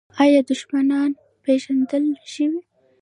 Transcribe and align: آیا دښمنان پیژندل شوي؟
آیا 0.21 0.41
دښمنان 0.49 1.11
پیژندل 1.43 2.05
شوي؟ 2.33 2.61